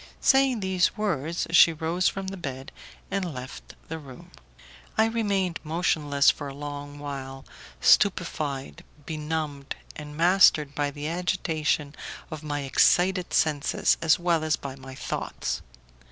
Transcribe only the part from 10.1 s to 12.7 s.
mastered by the agitation of my